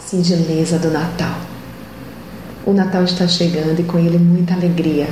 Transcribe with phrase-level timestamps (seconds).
[0.00, 1.38] singeleza do Natal.
[2.66, 5.08] O Natal está chegando e com ele muita alegria,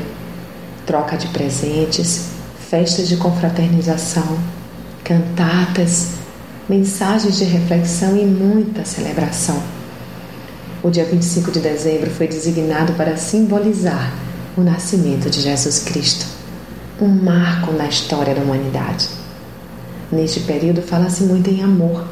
[0.84, 2.30] troca de presentes,
[2.68, 4.38] festas de confraternização,
[5.02, 6.10] cantatas,
[6.68, 9.62] mensagens de reflexão e muita celebração.
[10.82, 14.12] O dia 25 de dezembro foi designado para simbolizar
[14.56, 16.26] o nascimento de Jesus Cristo,
[17.00, 19.08] um marco na história da humanidade.
[20.10, 22.06] Neste período fala-se muito em amor.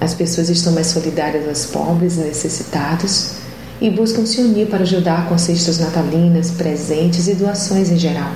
[0.00, 3.32] As pessoas estão mais solidárias aos pobres e necessitados
[3.80, 8.32] e buscam se unir para ajudar com cestas natalinas, presentes e doações em geral.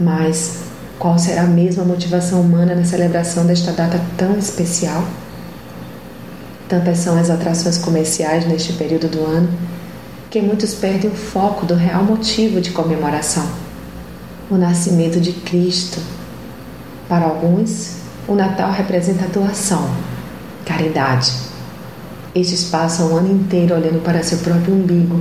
[0.00, 0.62] Mas
[0.98, 5.04] qual será a mesma motivação humana na celebração desta data tão especial?
[6.68, 9.48] Tantas são as atrações comerciais neste período do ano
[10.32, 13.46] que muitos perdem o foco do real motivo de comemoração:
[14.50, 16.00] o nascimento de Cristo.
[17.06, 19.90] Para alguns, o Natal representa doação,
[20.64, 21.32] caridade.
[22.34, 25.20] Estes passam o ano inteiro olhando para seu próprio umbigo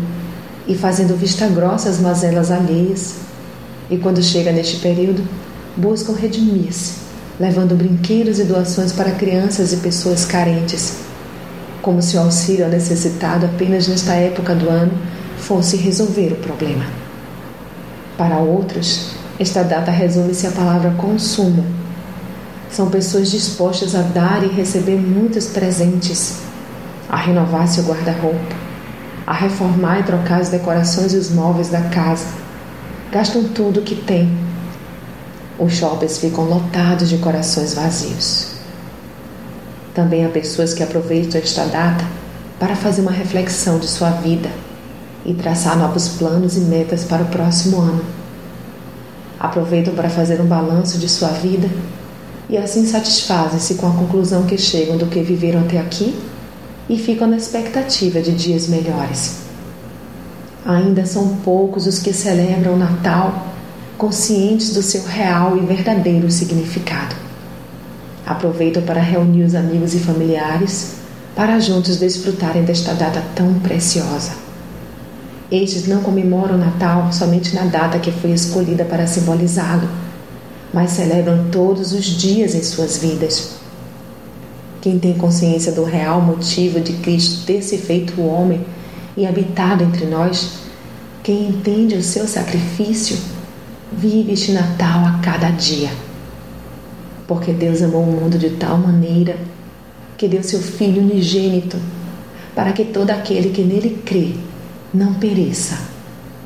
[0.67, 3.15] e fazendo vista grossa às mazelas alheias.
[3.89, 5.21] E quando chega neste período,
[5.75, 6.93] buscam redimir-se,
[7.39, 10.97] levando brinquedos e doações para crianças e pessoas carentes,
[11.81, 14.93] como se o auxílio necessitado apenas nesta época do ano
[15.37, 16.85] fosse resolver o problema.
[18.17, 21.65] Para outros, esta data resume-se à palavra consumo.
[22.71, 26.39] São pessoas dispostas a dar e receber muitos presentes,
[27.09, 28.55] a renovar seu guarda-roupa,
[29.27, 32.27] a reformar e trocar as decorações e os móveis da casa.
[33.11, 34.51] Gastam tudo o que têm
[35.61, 38.47] os shoppings ficam lotados de corações vazios.
[39.93, 42.03] Também há pessoas que aproveitam esta data
[42.59, 44.49] para fazer uma reflexão de sua vida
[45.23, 48.03] e traçar novos planos e metas para o próximo ano.
[49.39, 51.69] Aproveitam para fazer um balanço de sua vida
[52.51, 56.13] e assim satisfazem-se com a conclusão que chegam do que viveram até aqui
[56.89, 59.37] e ficam na expectativa de dias melhores.
[60.65, 63.47] Ainda são poucos os que celebram o Natal
[63.97, 67.15] conscientes do seu real e verdadeiro significado.
[68.25, 70.95] Aproveitam para reunir os amigos e familiares
[71.33, 74.33] para juntos desfrutarem desta data tão preciosa.
[75.49, 79.87] Estes não comemoram o Natal somente na data que foi escolhida para simbolizá-lo,
[80.73, 83.55] mas celebram todos os dias em suas vidas.
[84.81, 88.65] Quem tem consciência do real motivo de Cristo ter se feito homem
[89.15, 90.53] e habitado entre nós,
[91.21, 93.17] quem entende o seu sacrifício,
[93.91, 95.89] Vive este Natal a cada dia.
[97.27, 99.37] Porque Deus amou o mundo de tal maneira
[100.17, 101.77] que deu seu Filho unigênito
[102.55, 104.33] para que todo aquele que nele crê
[104.93, 105.77] não pereça,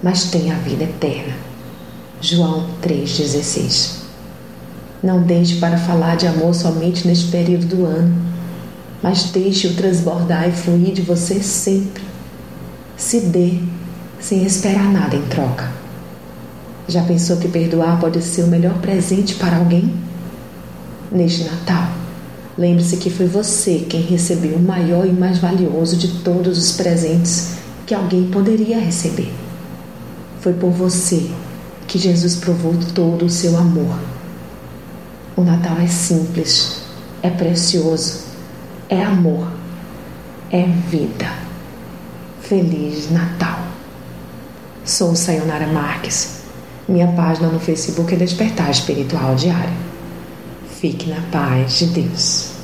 [0.02, 1.36] mas tenha a vida eterna.
[2.20, 4.05] João 3,16
[5.06, 8.12] Não deixe para falar de amor somente neste período do ano,
[9.04, 12.02] mas deixe-o transbordar e fluir de você sempre.
[12.98, 13.60] Se dê
[14.20, 15.72] sem esperar nada em troca.
[16.88, 19.94] Já pensou que perdoar pode ser o melhor presente para alguém?
[21.12, 21.88] Neste Natal,
[22.58, 27.58] lembre-se que foi você quem recebeu o maior e mais valioso de todos os presentes
[27.86, 29.32] que alguém poderia receber.
[30.42, 31.30] Foi por você
[31.86, 34.16] que Jesus provou todo o seu amor.
[35.36, 36.82] O Natal é simples,
[37.22, 38.26] é precioso,
[38.90, 39.52] é amor,
[40.52, 41.32] é vida.
[42.42, 43.60] Feliz Natal.
[44.84, 46.36] Sou Sayonara Marques
[46.88, 49.74] minha página no Facebook é Despertar Espiritual Diário.
[50.80, 52.55] Fique na paz de Deus.